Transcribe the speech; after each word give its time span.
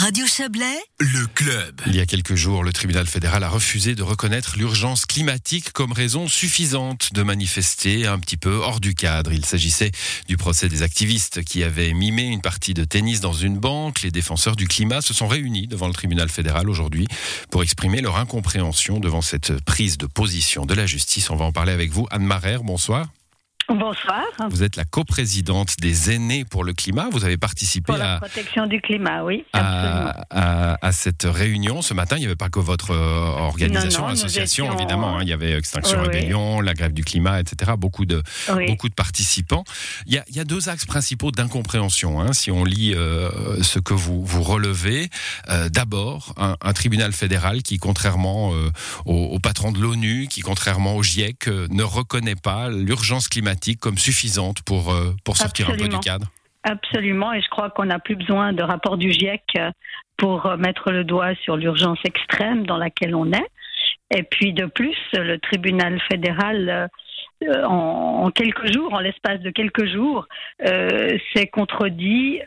Radio 0.00 0.26
Chablais, 0.26 0.80
le 0.98 1.26
club. 1.26 1.78
Il 1.86 1.94
y 1.94 2.00
a 2.00 2.06
quelques 2.06 2.34
jours, 2.34 2.64
le 2.64 2.72
tribunal 2.72 3.06
fédéral 3.06 3.44
a 3.44 3.50
refusé 3.50 3.94
de 3.94 4.02
reconnaître 4.02 4.54
l'urgence 4.56 5.04
climatique 5.04 5.72
comme 5.72 5.92
raison 5.92 6.26
suffisante 6.26 7.12
de 7.12 7.22
manifester 7.22 8.06
un 8.06 8.18
petit 8.18 8.38
peu 8.38 8.54
hors 8.54 8.80
du 8.80 8.94
cadre. 8.94 9.30
Il 9.30 9.44
s'agissait 9.44 9.90
du 10.26 10.38
procès 10.38 10.70
des 10.70 10.80
activistes 10.80 11.44
qui 11.44 11.62
avaient 11.62 11.92
mimé 11.92 12.22
une 12.22 12.40
partie 12.40 12.72
de 12.72 12.84
tennis 12.84 13.20
dans 13.20 13.34
une 13.34 13.58
banque. 13.58 14.00
Les 14.00 14.10
défenseurs 14.10 14.56
du 14.56 14.66
climat 14.66 15.02
se 15.02 15.12
sont 15.12 15.28
réunis 15.28 15.66
devant 15.66 15.86
le 15.86 15.92
tribunal 15.92 16.30
fédéral 16.30 16.70
aujourd'hui 16.70 17.06
pour 17.50 17.62
exprimer 17.62 18.00
leur 18.00 18.16
incompréhension 18.16 19.00
devant 19.00 19.20
cette 19.20 19.62
prise 19.64 19.98
de 19.98 20.06
position 20.06 20.64
de 20.64 20.72
la 20.72 20.86
justice. 20.86 21.28
On 21.28 21.36
va 21.36 21.44
en 21.44 21.52
parler 21.52 21.72
avec 21.72 21.90
vous. 21.90 22.06
Anne 22.10 22.24
Marer, 22.24 22.56
bonsoir. 22.64 23.06
Bonsoir. 23.74 24.24
Vous 24.50 24.64
êtes 24.64 24.74
la 24.74 24.84
coprésidente 24.84 25.76
des 25.78 26.10
aînés 26.10 26.44
pour 26.44 26.64
le 26.64 26.72
climat. 26.72 27.08
Vous 27.12 27.24
avez 27.24 27.36
participé 27.36 27.92
pour 27.92 27.96
la 27.96 28.18
protection 28.18 28.66
du 28.66 28.80
climat, 28.80 29.22
oui. 29.22 29.44
À, 29.52 30.24
à, 30.30 30.92
cette 30.92 31.22
réunion 31.22 31.80
ce 31.80 31.94
matin. 31.94 32.16
Il 32.16 32.20
n'y 32.20 32.26
avait 32.26 32.34
pas 32.34 32.48
que 32.48 32.58
votre 32.58 32.90
euh, 32.90 33.38
organisation, 33.38 34.08
association, 34.08 34.76
évidemment. 34.76 35.18
Hein. 35.18 35.22
Il 35.22 35.28
y 35.28 35.32
avait 35.32 35.52
Extinction 35.52 36.02
Rébellion, 36.02 36.60
la 36.60 36.74
grève 36.74 36.92
du 36.92 37.04
climat, 37.04 37.38
etc. 37.38 37.72
Beaucoup 37.78 38.06
de, 38.06 38.24
beaucoup 38.66 38.88
de 38.88 38.94
participants. 38.94 39.62
Il 40.06 40.14
y, 40.14 40.18
a, 40.18 40.24
il 40.28 40.34
y 40.34 40.40
a 40.40 40.44
deux 40.44 40.68
axes 40.68 40.86
principaux 40.86 41.30
d'incompréhension. 41.30 42.20
Hein, 42.20 42.32
si 42.32 42.50
on 42.50 42.64
lit 42.64 42.94
euh, 42.96 43.62
ce 43.62 43.78
que 43.78 43.94
vous, 43.94 44.24
vous 44.24 44.42
relevez. 44.42 45.08
Euh, 45.48 45.68
d'abord, 45.68 46.34
un, 46.36 46.72
tribunal 46.72 47.12
fédéral 47.12 47.62
qui, 47.62 47.78
contrairement 47.78 48.52
au, 49.04 49.14
au, 49.14 49.38
patron 49.38 49.70
de 49.70 49.78
l'ONU, 49.78 50.26
qui, 50.28 50.40
contrairement 50.40 50.96
au 50.96 51.02
GIEC, 51.02 51.46
ne 51.46 51.82
reconnaît 51.82 52.36
pas 52.36 52.68
l'urgence 52.68 53.28
climatique 53.28 53.59
comme 53.80 53.98
suffisante 53.98 54.62
pour, 54.62 54.90
euh, 54.90 55.12
pour 55.24 55.36
sortir 55.36 55.70
un 55.70 55.76
peu 55.76 55.88
du 55.88 55.98
cadre 56.00 56.26
Absolument, 56.62 57.32
et 57.32 57.40
je 57.40 57.48
crois 57.48 57.70
qu'on 57.70 57.86
n'a 57.86 57.98
plus 57.98 58.16
besoin 58.16 58.52
de 58.52 58.62
rapport 58.62 58.98
du 58.98 59.10
GIEC 59.12 59.42
euh, 59.56 59.70
pour 60.18 60.44
euh, 60.44 60.56
mettre 60.56 60.90
le 60.90 61.04
doigt 61.04 61.34
sur 61.42 61.56
l'urgence 61.56 61.98
extrême 62.04 62.66
dans 62.66 62.76
laquelle 62.76 63.14
on 63.14 63.32
est. 63.32 63.46
Et 64.14 64.22
puis 64.24 64.52
de 64.52 64.66
plus, 64.66 64.96
le 65.14 65.38
tribunal 65.38 66.00
fédéral, 66.10 66.88
en, 67.64 68.30
quelques 68.34 68.72
jours, 68.72 68.92
en 68.92 68.98
l'espace 68.98 69.38
de 69.40 69.50
quelques 69.50 69.86
jours, 69.86 70.26
s'est 70.60 71.46
contredit 71.46 72.40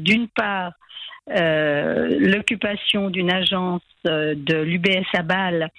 d'une 0.00 0.26
part 0.26 0.72
l'occupation 1.30 3.10
d'une 3.10 3.30
agence 3.32 3.82
de 4.04 4.62
l'UBS 4.62 5.06
à 5.14 5.22
Bâle 5.22 5.70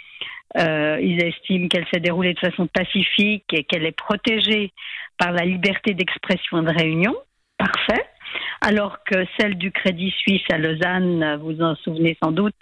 euh, 0.58 0.98
ils 1.02 1.24
estiment 1.24 1.68
qu'elle 1.68 1.86
s'est 1.94 2.00
déroulée 2.00 2.34
de 2.34 2.40
façon 2.40 2.68
pacifique 2.68 3.46
et 3.54 3.64
qu'elle 3.64 3.86
est 3.86 3.96
protégée 3.96 4.72
par 5.18 5.32
la 5.32 5.44
liberté 5.44 5.94
d'expression 5.94 6.64
de 6.64 6.72
réunion. 6.72 7.16
Parfait. 7.58 8.06
Alors 8.62 8.98
que 9.06 9.26
celle 9.40 9.58
du 9.58 9.72
Crédit 9.72 10.12
Suisse 10.12 10.44
à 10.52 10.58
Lausanne, 10.58 11.40
vous 11.42 11.62
en 11.62 11.76
souvenez 11.76 12.18
sans 12.22 12.32
doute, 12.32 12.56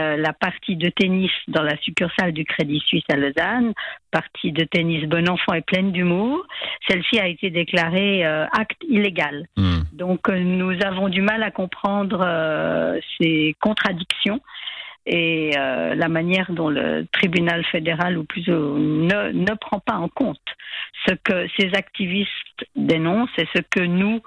euh, 0.00 0.16
la 0.16 0.32
partie 0.32 0.76
de 0.76 0.88
tennis 0.88 1.30
dans 1.48 1.62
la 1.62 1.76
succursale 1.78 2.32
du 2.32 2.44
Crédit 2.44 2.80
Suisse 2.80 3.04
à 3.10 3.16
Lausanne, 3.16 3.74
partie 4.10 4.52
de 4.52 4.64
tennis 4.64 5.04
bon 5.04 5.28
enfant 5.28 5.54
et 5.54 5.60
pleine 5.60 5.92
d'humour, 5.92 6.44
celle-ci 6.88 7.20
a 7.20 7.28
été 7.28 7.50
déclarée 7.50 8.24
euh, 8.26 8.46
acte 8.52 8.82
illégal. 8.88 9.46
Hmm. 9.56 9.82
Donc 9.94 10.28
euh, 10.28 10.38
nous 10.38 10.76
avons 10.84 11.08
du 11.08 11.22
mal 11.22 11.42
à 11.42 11.50
comprendre 11.50 12.20
euh, 12.26 12.98
ces 13.18 13.54
contradictions 13.60 14.40
et 15.06 15.52
euh, 15.56 15.94
la 15.94 16.08
manière 16.08 16.50
dont 16.50 16.68
le 16.68 17.06
tribunal 17.12 17.64
fédéral 17.66 18.18
ou 18.18 18.24
plus 18.24 18.48
ne, 18.48 19.30
ne 19.30 19.54
prend 19.54 19.78
pas 19.78 19.94
en 19.94 20.08
compte 20.08 20.40
ce 21.06 21.14
que 21.14 21.46
ces 21.58 21.74
activistes 21.74 22.53
dénoncent 22.76 23.30
et 23.38 23.46
ce 23.54 23.60
que 23.70 23.80
nous, 23.80 24.20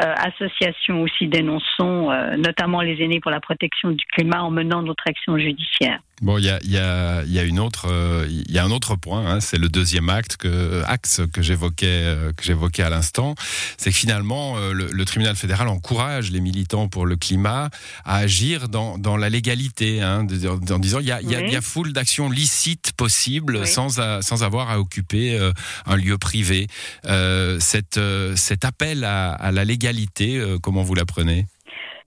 euh, 0.00 0.14
associations 0.16 1.02
aussi, 1.02 1.28
dénonçons, 1.28 2.10
euh, 2.10 2.36
notamment 2.36 2.80
les 2.80 3.02
aînés 3.02 3.20
pour 3.20 3.30
la 3.30 3.40
protection 3.40 3.90
du 3.90 4.04
climat 4.12 4.42
en 4.42 4.50
menant 4.50 4.82
notre 4.82 5.04
action 5.06 5.38
judiciaire. 5.38 6.00
Bon, 6.20 6.36
il 6.36 6.46
y 6.46 6.50
a, 6.50 6.58
y, 6.64 6.76
a, 6.76 7.22
y 7.24 7.38
a, 7.38 7.44
une 7.44 7.60
autre, 7.60 7.86
il 8.28 8.50
y 8.50 8.58
a 8.58 8.64
un 8.64 8.72
autre 8.72 8.96
point, 8.96 9.24
hein, 9.24 9.38
c'est 9.38 9.56
le 9.56 9.68
deuxième 9.68 10.08
acte 10.08 10.36
que, 10.36 10.82
axe 10.84 11.22
que 11.32 11.42
j'évoquais, 11.42 12.12
que 12.36 12.42
j'évoquais 12.42 12.82
à 12.82 12.90
l'instant, 12.90 13.36
c'est 13.76 13.90
que 13.90 13.96
finalement 13.96 14.56
le, 14.58 14.88
le, 14.90 15.04
tribunal 15.04 15.36
fédéral 15.36 15.68
encourage 15.68 16.32
les 16.32 16.40
militants 16.40 16.88
pour 16.88 17.06
le 17.06 17.14
climat 17.14 17.70
à 18.04 18.16
agir 18.16 18.68
dans, 18.68 18.98
dans 18.98 19.16
la 19.16 19.28
légalité. 19.28 20.02
Hein, 20.02 20.26
en 20.70 20.78
disant 20.78 20.98
il 20.98 21.06
y 21.06 21.12
a, 21.12 21.22
y 21.22 21.36
a, 21.36 21.46
y 21.46 21.56
a 21.56 21.60
foule 21.60 21.92
d'actions 21.92 22.30
licites 22.30 22.92
possibles 22.96 23.66
sans, 23.66 24.00
sans 24.22 24.42
avoir 24.42 24.70
à 24.70 24.80
occuper 24.80 25.38
euh, 25.38 25.52
un 25.86 25.96
lieu 25.96 26.18
privé. 26.18 26.66
Euh, 27.06 27.58
cette, 27.68 27.98
euh, 27.98 28.34
cet 28.36 28.64
appel 28.64 29.04
à, 29.04 29.50
la 29.52 29.64
légalité, 29.64 30.40
comment 30.62 30.82
vous 30.82 30.94
la 30.94 31.04
prenez? 31.04 31.44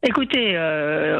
Écoutez, 0.03 0.57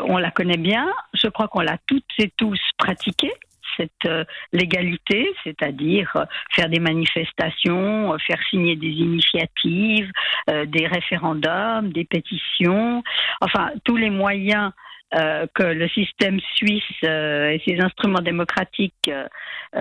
on 0.07 0.17
la 0.17 0.31
connaît 0.31 0.57
bien. 0.57 0.87
Je 1.13 1.27
crois 1.27 1.47
qu'on 1.47 1.61
l'a 1.61 1.77
toutes 1.87 2.03
et 2.17 2.31
tous 2.35 2.59
pratiquée 2.77 3.31
cette 3.77 4.09
légalité, 4.51 5.31
c'est-à-dire 5.45 6.11
faire 6.51 6.67
des 6.67 6.79
manifestations, 6.79 8.17
faire 8.27 8.39
signer 8.49 8.75
des 8.75 8.89
initiatives, 8.89 10.11
des 10.47 10.87
référendums, 10.87 11.91
des 11.93 12.03
pétitions, 12.03 13.01
enfin 13.39 13.71
tous 13.85 13.95
les 13.95 14.09
moyens 14.09 14.71
euh, 15.13 15.45
que 15.53 15.63
le 15.63 15.89
système 15.89 16.39
suisse 16.55 16.83
euh, 17.03 17.49
et 17.49 17.61
ses 17.67 17.81
instruments 17.81 18.21
démocratiques 18.21 19.09
euh, 19.09 19.27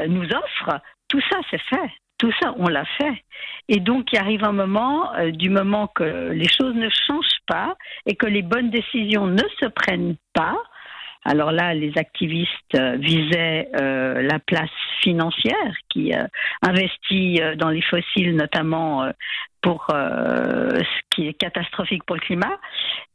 nous 0.09 0.25
offrent, 0.25 0.81
tout 1.07 1.21
ça 1.31 1.37
c'est 1.53 1.63
fait. 1.63 1.91
Tout 2.21 2.33
ça, 2.41 2.55
on 2.59 2.69
l'a 2.69 2.85
fait. 2.99 3.25
Et 3.69 3.81
donc, 3.81 4.13
il 4.13 4.19
arrive 4.19 4.45
un 4.45 4.53
moment, 4.53 5.11
du 5.33 5.49
moment 5.49 5.87
que 5.87 6.31
les 6.33 6.49
choses 6.49 6.75
ne 6.75 6.91
changent 7.07 7.41
pas 7.47 7.77
et 8.05 8.15
que 8.15 8.27
les 8.27 8.43
bonnes 8.43 8.69
décisions 8.69 9.27
ne 9.27 9.43
se 9.59 9.67
prennent 9.67 10.17
pas, 10.35 10.57
alors 11.25 11.51
là, 11.51 11.73
les 11.75 11.93
activistes 11.97 12.79
visaient 12.99 13.71
la 13.73 14.39
place 14.39 14.71
financière 15.03 15.75
qui 15.89 16.13
investit 16.63 17.41
dans 17.57 17.71
les 17.71 17.83
fossiles, 17.83 18.37
notamment 18.37 19.07
pour 19.63 19.87
euh, 19.93 20.71
ce 20.79 21.01
qui 21.15 21.29
est 21.29 21.35
catastrophique 21.35 22.05
pour 22.05 22.17
le 22.17 22.21
climat. 22.21 22.59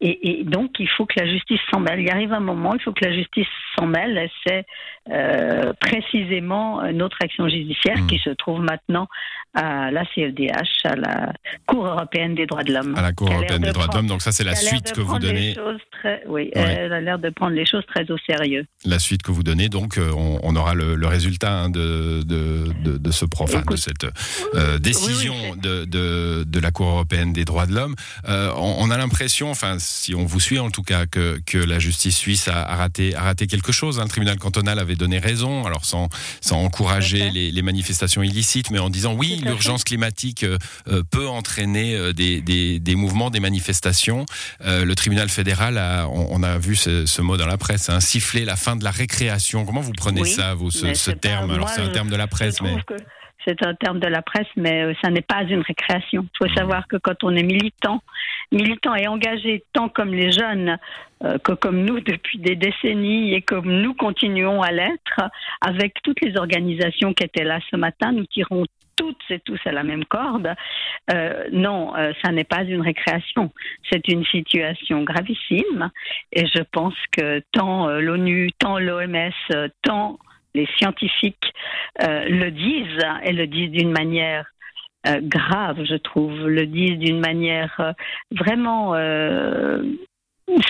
Et, 0.02 0.40
et, 0.40 0.44
donc, 0.44 0.72
il 0.80 0.90
faut 0.90 1.06
que 1.06 1.20
la 1.20 1.28
justice 1.28 1.60
s'en 1.72 1.80
mêle. 1.80 2.00
Il 2.00 2.10
arrive 2.10 2.34
un 2.34 2.40
moment, 2.40 2.74
il 2.74 2.82
faut 2.82 2.92
que 2.92 3.06
la 3.06 3.14
justice 3.14 3.48
s'en 3.78 3.88
mêle. 3.88 4.30
C'est 4.46 4.66
euh, 5.10 5.74
précisément 5.80 6.82
notre 6.92 7.18
action 7.22 7.48
judiciaire 7.48 7.98
mmh. 7.98 8.08
qui 8.08 8.20
se 8.20 8.30
trouve 8.32 8.62
maintenant 8.62 9.08
à 9.56 9.90
la 9.90 10.04
CFDH, 10.06 10.86
à 10.86 10.96
la 10.96 11.34
Cour 11.66 11.88
européenne 11.88 12.36
des 12.36 12.46
droits 12.46 12.64
de 12.64 12.74
l'homme. 12.74 12.94
À 12.96 13.02
la 13.02 13.14
Cour 13.14 13.32
européenne 13.32 13.62
des 13.62 13.72
droits 13.72 13.88
de 13.88 13.96
l'homme. 13.96 14.08
Donc 14.08 14.22
ça, 14.22 14.32
c'est 14.32 14.44
la 14.44 14.56
suite 14.56 14.92
que 14.92 15.02
vous 15.02 15.18
donnez. 15.18 15.56
Très, 15.92 16.24
oui, 16.28 16.52
elle 16.54 16.94
a 16.94 17.02
l'air 17.02 17.20
de 17.20 17.30
prendre 17.30 17.54
les 17.54 17.66
choses 17.66 17.86
très 17.88 18.10
au 18.12 18.18
sérieux. 18.18 18.66
La 18.86 19.00
suite 19.00 19.24
que 19.24 19.32
vous 19.32 19.44
donnez, 19.44 19.70
donc, 19.70 19.98
euh, 19.98 20.12
on, 20.14 20.56
aura 20.56 20.74
le, 20.74 20.96
le 20.96 21.08
résultat 21.08 21.52
hein, 21.52 21.70
de, 21.70 22.22
de, 22.24 22.98
de, 22.98 23.12
ce 23.12 23.26
prof, 23.26 23.52
de 23.66 23.76
cette 23.76 24.06
euh, 24.56 24.78
décision 24.78 25.36
de, 25.56 25.86
de 25.86 26.35
de, 26.44 26.60
la 26.60 26.72
Cour 26.72 26.88
européenne 26.88 27.34
des 27.34 27.46
droits 27.46 27.66
de 27.66 27.74
l'homme. 27.74 27.96
Euh, 28.28 28.52
on, 28.58 28.90
a 28.90 28.98
l'impression, 28.98 29.52
enfin, 29.52 29.78
si 29.80 30.16
on 30.16 30.26
vous 30.26 30.40
suit 30.40 30.60
en 30.60 30.72
tout 30.72 30.82
cas, 30.82 31.06
que, 31.06 31.40
que 31.46 31.58
la 31.58 31.80
justice 31.80 32.18
suisse 32.18 32.48
a, 32.48 32.76
raté, 32.76 33.16
a 33.16 33.22
raté 33.22 33.48
quelque 33.48 33.72
chose. 33.72 34.00
Hein. 34.00 34.04
Le 34.04 34.10
tribunal 34.10 34.38
cantonal 34.38 34.80
avait 34.80 34.96
donné 34.96 35.20
raison, 35.20 35.66
alors 35.66 35.86
sans, 35.86 36.10
sans 36.42 36.58
encourager 36.64 37.30
les, 37.32 37.62
manifestations 37.62 38.22
illicites, 38.22 38.70
mais 38.70 38.80
en 38.80 38.90
disant 38.90 39.14
oui, 39.14 39.42
l'urgence 39.44 39.84
climatique 39.84 40.44
euh, 40.44 40.58
euh, 40.88 41.02
peut 41.10 41.28
entraîner 41.28 42.14
des, 42.14 42.42
des, 42.42 42.96
mouvements, 42.96 43.30
des 43.30 43.40
manifestations. 43.40 44.26
le 44.64 44.94
tribunal 44.94 45.30
fédéral, 45.30 45.78
a, 45.78 46.08
on, 46.08 46.44
a 46.44 46.58
vu 46.58 46.76
ce, 46.76 47.22
mot 47.22 47.38
dans 47.38 47.48
la 47.48 47.58
presse, 47.58 47.90
hein, 47.90 48.00
siffler 48.00 48.46
la 48.46 48.56
fin 48.56 48.76
de 48.76 48.84
la 48.84 48.92
récréation. 48.92 49.66
Comment 49.66 49.82
vous 49.82 49.94
prenez 49.94 50.26
ça, 50.26 50.54
vous, 50.54 50.72
ce, 50.72 51.12
terme? 51.12 51.52
Alors 51.52 51.70
c'est 51.70 51.82
un 51.82 51.90
terme 51.90 52.10
de 52.10 52.16
la 52.16 52.28
presse, 52.28 52.62
mais 52.62 52.76
c'est 53.46 53.66
un 53.66 53.76
terme 53.76 54.00
de 54.00 54.08
la 54.08 54.22
presse, 54.22 54.48
mais 54.56 54.84
euh, 54.84 54.94
ça 55.04 55.10
n'est 55.10 55.22
pas 55.22 55.44
une 55.44 55.62
récréation. 55.62 56.26
Il 56.34 56.38
faut 56.48 56.54
savoir 56.56 56.88
que 56.88 56.98
quand 56.98 57.24
on 57.24 57.36
est 57.36 57.44
militant, 57.44 58.02
militant 58.52 58.96
et 58.96 59.08
engagé 59.08 59.64
tant 59.74 59.90
comme 59.90 60.14
les 60.14 60.32
jeunes 60.32 60.78
euh, 61.24 61.38
que 61.38 61.54
comme 61.54 61.84
nous 61.84 62.00
depuis 62.00 62.40
des 62.40 62.56
décennies 62.56 63.34
et 63.34 63.42
comme 63.42 63.72
nous 63.82 63.94
continuons 63.94 64.62
à 64.62 64.72
l'être, 64.72 65.22
avec 65.62 66.02
toutes 66.04 66.22
les 66.22 66.38
organisations 66.38 67.14
qui 67.14 67.24
étaient 67.24 67.44
là 67.44 67.60
ce 67.70 67.78
matin, 67.78 68.12
nous 68.12 68.26
tirons 68.26 68.66
toutes 68.96 69.24
et 69.30 69.40
tous 69.40 69.60
à 69.66 69.74
la 69.74 69.84
même 69.84 70.06
corde. 70.06 70.54
Euh, 71.12 71.50
non, 71.52 71.94
ça 72.24 72.32
n'est 72.32 72.46
pas 72.46 72.64
une 72.64 72.80
récréation. 72.80 73.52
C'est 73.92 74.08
une 74.08 74.24
situation 74.26 75.04
gravissime 75.04 75.92
et 76.32 76.46
je 76.48 76.64
pense 76.72 76.96
que 77.12 77.42
tant 77.52 77.90
l'ONU, 77.90 78.52
tant 78.58 78.80
l'OMS, 78.80 79.34
tant 79.82 80.18
les 80.56 80.68
scientifiques 80.78 81.54
euh, 82.02 82.26
le 82.28 82.50
disent 82.50 83.06
et 83.24 83.34
le 83.34 83.46
disent 83.46 83.72
d'une 83.72 83.92
manière 83.92 84.46
euh, 85.08 85.20
grave, 85.22 85.84
je 85.84 85.96
trouve, 85.96 86.48
le 86.48 86.66
disent 86.66 86.98
d'une 86.98 87.20
manière 87.20 87.76
euh, 87.80 87.92
vraiment 88.32 88.94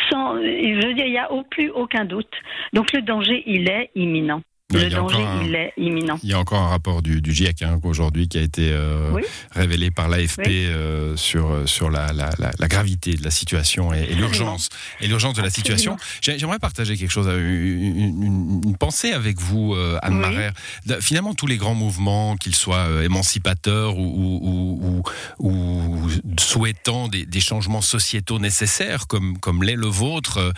sans, 0.10 0.38
je 0.38 0.88
veux 0.88 0.94
dire, 0.94 1.06
il 1.06 1.12
n'y 1.12 1.18
a 1.18 1.32
au 1.32 1.44
plus 1.44 1.70
aucun 1.70 2.06
doute. 2.06 2.34
Donc 2.74 2.92
le 2.94 3.02
danger, 3.02 3.44
il 3.46 3.70
est 3.70 3.92
imminent. 3.96 4.42
Le 4.74 4.90
danger, 4.90 5.24
il 5.46 5.56
est 5.56 5.74
imminent. 5.78 6.18
Il 6.24 6.30
y 6.30 6.34
a 6.34 6.40
encore 6.40 6.60
un 6.60 6.70
rapport 6.70 7.04
du, 7.04 7.22
du 7.22 7.34
GIEC 7.34 7.62
hein, 7.62 7.80
aujourd'hui 7.84 8.28
qui 8.28 8.40
a 8.40 8.42
été 8.42 8.72
euh, 8.72 9.12
révélé 9.52 9.92
par 9.92 10.10
l'AFP 10.10 10.48
euh, 10.48 11.16
sur, 11.16 11.70
sur 11.70 11.92
la, 11.92 12.12
la, 12.14 12.32
la, 12.40 12.68
gravité 12.68 13.14
de 13.14 13.24
la 13.24 13.30
situation 13.30 13.94
et, 13.94 14.08
l'urgence 14.16 14.70
et 15.02 15.08
l'urgence 15.08 15.36
de 15.36 15.44
la 15.44 15.52
situation. 15.52 15.98
J'aimerais 16.22 16.58
partager 16.58 16.98
quelque 16.98 17.12
chose, 17.12 17.28
une, 17.28 18.62
une, 18.66 18.78
pensée 18.78 19.12
avec 19.12 19.40
vous, 19.40 19.76
euh, 19.76 20.00
Anne 20.02 20.18
Marère. 20.18 20.54
Finalement, 21.00 21.36
tous 21.36 21.48
les 21.48 21.58
grands 21.58 21.76
mouvements, 21.76 22.36
qu'ils 22.36 22.56
soient 22.56 22.88
émancipateurs 23.04 23.98
ou, 23.98 24.82
ou, 24.90 25.04
ou, 25.40 26.10
souhaitant 26.40 27.08
des, 27.08 27.26
des, 27.26 27.40
changements 27.40 27.82
sociétaux 27.82 28.40
nécessaires, 28.40 29.06
comme, 29.06 29.38
comme 29.38 29.62
l'est 29.62 29.76
le 29.76 29.88
vôtre, 29.88 30.54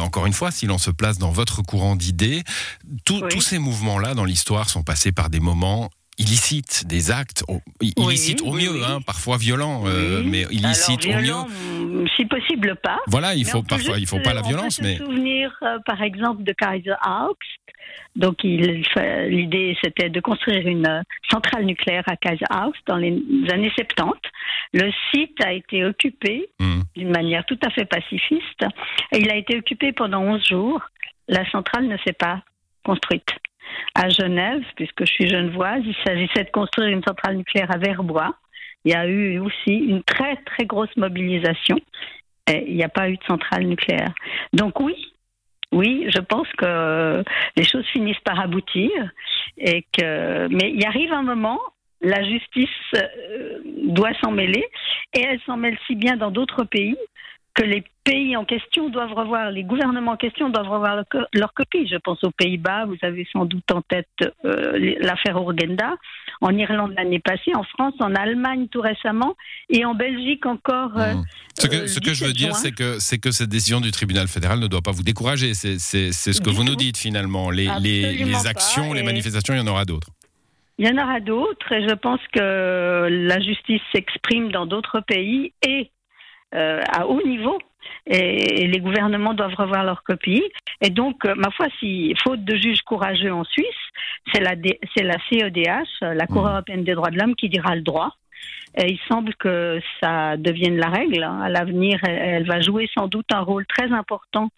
encore 0.00 0.26
une 0.26 0.32
fois, 0.32 0.50
si 0.50 0.66
l'on 0.66 0.78
se 0.78 0.90
place 0.90 1.18
dans 1.18 1.30
votre 1.30 1.62
courant 1.62 1.94
d'idées, 1.94 2.42
tout, 3.04 3.22
ces 3.44 3.58
mouvements-là 3.58 4.14
dans 4.14 4.24
l'histoire 4.24 4.70
sont 4.70 4.82
passés 4.82 5.12
par 5.12 5.28
des 5.28 5.40
moments 5.40 5.90
illicites, 6.16 6.86
des 6.86 7.10
actes 7.10 7.44
illicites 7.80 8.40
au 8.42 8.52
mieux, 8.52 8.82
hein, 8.84 9.00
parfois 9.06 9.36
violents, 9.36 9.82
euh, 9.86 10.22
mais 10.24 10.42
illicites 10.50 11.06
au 11.06 11.12
mieux. 11.12 12.08
Si 12.16 12.24
possible 12.24 12.76
pas. 12.82 12.98
Voilà, 13.06 13.34
il 13.34 13.44
faut 13.44 13.62
parfois, 13.62 13.98
il 13.98 14.06
faut 14.06 14.20
pas 14.20 14.32
la 14.32 14.42
violence, 14.42 14.80
mais. 14.80 14.96
Se 14.96 15.04
souvenir, 15.04 15.52
euh, 15.62 15.78
par 15.84 16.02
exemple, 16.02 16.42
de 16.42 16.52
Kaiser 16.52 16.94
Augst. 17.06 17.60
Donc, 18.16 18.42
l'idée, 18.42 19.76
c'était 19.82 20.08
de 20.08 20.20
construire 20.20 20.66
une 20.66 20.86
euh, 20.86 21.02
centrale 21.30 21.64
nucléaire 21.66 22.04
à 22.06 22.16
Kaiser 22.16 22.46
Augst 22.50 22.80
dans 22.86 22.96
les 22.96 23.22
années 23.52 23.72
70. 23.76 24.12
Le 24.72 24.90
site 25.12 25.44
a 25.44 25.52
été 25.52 25.84
occupé 25.84 26.48
hmm. 26.60 26.80
d'une 26.96 27.10
manière 27.10 27.44
tout 27.46 27.58
à 27.64 27.70
fait 27.70 27.84
pacifiste. 27.84 28.64
Et 29.12 29.18
il 29.18 29.30
a 29.30 29.36
été 29.36 29.58
occupé 29.58 29.92
pendant 29.92 30.22
11 30.22 30.46
jours. 30.46 30.80
La 31.28 31.48
centrale 31.50 31.86
ne 31.88 31.96
s'est 31.98 32.12
pas 32.12 32.42
construite. 32.84 33.28
À 33.94 34.08
Genève, 34.08 34.62
puisque 34.76 35.04
je 35.06 35.12
suis 35.12 35.28
genevoise, 35.28 35.82
il 35.84 35.96
s'agissait 36.06 36.44
de 36.44 36.50
construire 36.50 36.88
une 36.88 37.02
centrale 37.02 37.36
nucléaire 37.36 37.70
à 37.72 37.78
Verbois. 37.78 38.34
Il 38.84 38.92
y 38.92 38.94
a 38.94 39.06
eu 39.06 39.38
aussi 39.38 39.74
une 39.74 40.02
très 40.02 40.36
très 40.36 40.66
grosse 40.66 40.94
mobilisation 40.96 41.78
et 42.50 42.64
il 42.68 42.76
n'y 42.76 42.84
a 42.84 42.88
pas 42.88 43.08
eu 43.08 43.16
de 43.16 43.24
centrale 43.24 43.64
nucléaire. 43.64 44.12
Donc 44.52 44.78
oui, 44.80 44.94
oui, 45.72 46.06
je 46.14 46.20
pense 46.20 46.46
que 46.58 47.24
les 47.56 47.64
choses 47.64 47.86
finissent 47.86 48.20
par 48.20 48.38
aboutir 48.38 48.90
et 49.56 49.84
que 49.96 50.48
mais 50.48 50.72
il 50.72 50.84
arrive 50.86 51.12
un 51.12 51.22
moment 51.22 51.60
la 52.04 52.22
justice 52.22 52.68
euh, 52.96 53.58
doit 53.84 54.12
s'en 54.22 54.30
mêler 54.30 54.64
et 55.14 55.22
elle 55.22 55.40
s'en 55.46 55.56
mêle 55.56 55.78
si 55.86 55.96
bien 55.96 56.16
dans 56.16 56.30
d'autres 56.30 56.64
pays 56.64 56.96
que 57.54 57.62
les 57.62 57.84
pays 58.02 58.36
en 58.36 58.44
question 58.44 58.90
doivent 58.90 59.12
revoir, 59.12 59.50
les 59.50 59.62
gouvernements 59.62 60.12
en 60.12 60.16
question 60.16 60.50
doivent 60.50 60.68
revoir 60.68 61.04
leur, 61.32 61.54
copie. 61.54 61.86
Je 61.86 61.96
pense 61.96 62.22
aux 62.24 62.32
Pays-Bas, 62.32 62.84
vous 62.86 62.96
avez 63.02 63.26
sans 63.32 63.44
doute 63.44 63.70
en 63.70 63.80
tête 63.80 64.08
euh, 64.44 64.96
l'affaire 65.00 65.38
Urgenda, 65.38 65.94
en 66.40 66.50
Irlande 66.50 66.92
l'année 66.96 67.20
passée, 67.20 67.54
en 67.54 67.62
France, 67.62 67.94
en 68.00 68.14
Allemagne 68.14 68.66
tout 68.68 68.80
récemment, 68.80 69.36
et 69.70 69.84
en 69.84 69.94
Belgique 69.94 70.44
encore. 70.46 70.98
Euh, 70.98 71.14
mmh. 71.14 71.24
Ce 71.58 71.66
que, 71.68 71.86
ce 71.86 72.00
que 72.00 72.12
je 72.12 72.24
veux 72.24 72.32
dire, 72.32 72.56
c'est 72.56 72.72
que, 72.72 72.98
c'est 72.98 73.18
que 73.18 73.30
cette 73.30 73.48
décision 73.48 73.80
du 73.80 73.92
tribunal 73.92 74.26
fédéral 74.26 74.58
ne 74.58 74.66
doit 74.66 74.82
pas 74.82 74.90
vous 74.90 75.04
décourager. 75.04 75.54
C'est, 75.54 75.78
ce 75.78 76.40
que 76.40 76.50
vous 76.50 76.64
nous 76.64 76.76
dites 76.76 76.98
finalement. 76.98 77.50
Les, 77.50 77.68
les, 77.80 78.46
actions, 78.46 78.92
les 78.92 79.02
manifestations, 79.02 79.54
il 79.54 79.58
y 79.58 79.62
en 79.62 79.66
aura 79.66 79.84
d'autres. 79.84 80.08
Il 80.78 80.86
y 80.86 80.90
en 80.90 81.00
aura 81.00 81.20
d'autres 81.20 81.70
et 81.70 81.88
je 81.88 81.94
pense 81.94 82.20
que 82.32 83.08
la 83.08 83.40
justice 83.40 83.80
s'exprime 83.94 84.50
dans 84.50 84.66
d'autres 84.66 85.00
pays 85.00 85.52
et 85.64 85.92
euh, 86.54 86.80
à 86.88 87.06
haut 87.06 87.22
niveau. 87.26 87.58
Et, 88.06 88.66
les 88.66 88.80
gouvernements 88.80 89.34
doivent 89.34 89.54
revoir 89.54 89.84
leur 89.84 90.02
copie. 90.02 90.42
Et 90.80 90.90
donc, 90.90 91.24
euh, 91.24 91.34
ma 91.36 91.50
foi, 91.50 91.66
si 91.80 92.14
faute 92.22 92.44
de 92.44 92.56
juges 92.56 92.82
courageux 92.82 93.32
en 93.32 93.44
Suisse, 93.44 93.66
c'est 94.32 94.40
la, 94.40 94.54
c'est 94.96 95.04
la 95.04 95.16
CEDH, 95.28 96.00
la 96.00 96.26
Cour 96.26 96.44
mmh. 96.44 96.48
européenne 96.48 96.84
des 96.84 96.94
droits 96.94 97.10
de 97.10 97.18
l'homme, 97.18 97.34
qui 97.34 97.48
dira 97.48 97.74
le 97.74 97.82
droit. 97.82 98.14
Et 98.76 98.92
il 98.92 98.98
semble 99.08 99.34
que 99.36 99.80
ça 100.00 100.36
devienne 100.36 100.76
la 100.76 100.88
règle. 100.88 101.22
À 101.22 101.48
l'avenir, 101.48 101.98
elle 102.02 102.46
va 102.46 102.60
jouer 102.60 102.88
sans 102.96 103.06
doute 103.06 103.26
un 103.32 103.40
rôle 103.40 103.66
très 103.66 103.92
important 103.92 104.50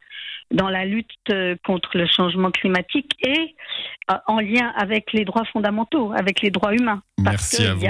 dans 0.50 0.69
la 0.69 0.84
lutte 0.84 1.10
euh, 1.31 1.56
contre 1.64 1.96
le 1.96 2.06
changement 2.06 2.50
climatique 2.50 3.12
et 3.26 3.54
en 4.26 4.38
lien 4.38 4.72
avec 4.76 5.12
les 5.12 5.25
droits 5.25 5.44
fondamentaux, 5.52 6.12
avec 6.16 6.40
les 6.40 6.50
droits 6.50 6.75
humains. 6.75 7.02
Merci 7.19 7.66
à 7.66 7.75
vous 7.75 7.84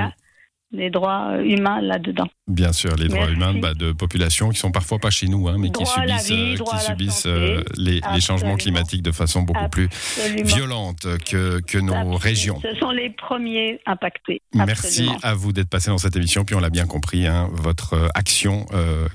les 0.73 0.91
droits 0.91 1.39
humains 1.43 1.81
là-dedans. 1.81 2.27
Bien 2.49 2.73
sûr, 2.73 2.95
les 2.97 3.09
droits 3.09 3.31
humains 3.31 3.55
bah, 3.55 3.75
de 3.75 3.93
populations 3.93 4.51
qui 4.51 4.59
sont 4.59 4.73
parfois 4.73 4.99
pas 4.99 5.11
chez 5.11 5.27
nous, 5.27 5.49
hein, 5.49 5.57
mais 5.59 5.71
qui 5.71 5.87
subissent, 5.87 6.31
euh, 6.31 6.57
qui 6.57 6.79
subissent 6.79 7.27
euh, 7.27 7.63
les, 7.77 8.01
changements 8.21 8.57
climatiques 8.57 9.03
de 9.03 9.13
façon 9.13 9.43
beaucoup 9.43 9.69
plus 9.69 9.89
violente 10.45 11.07
que, 11.25 11.61
que 11.61 11.79
nos 11.79 12.17
régions. 12.17 12.61
Ce 12.61 12.75
sont 12.79 12.91
les 12.91 13.11
premiers 13.11 13.81
impactés. 13.87 14.43
Merci 14.55 15.09
à 15.23 15.35
vous 15.35 15.53
d'être 15.53 15.69
passé 15.69 15.91
dans 15.91 15.99
cette 15.99 16.17
émission, 16.17 16.45
puis 16.45 16.55
on 16.55 16.61
l'a 16.61 16.71
bien 16.71 16.87
compris, 16.87 17.27
hein, 17.27 17.49
votre 17.53 17.95
euh, 17.95 18.09
action 18.15 18.67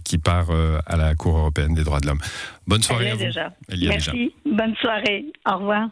qui 0.04 0.18
part 0.18 0.50
à 0.86 0.98
la 0.98 1.16
Cour 1.16 1.38
européenne 1.38 1.74
des 1.74 1.84
droits 1.84 2.00
de 2.00 2.08
l'homme. 2.08 2.20
Bonne 2.68 2.82
soirée 2.82 3.12
à 3.12 3.16
vous. 3.16 3.24
Déjà. 3.24 3.54
Merci. 3.70 4.34
Bonne 4.46 4.76
soirée. 4.76 5.26
Au 5.50 5.58
revoir. 5.58 5.90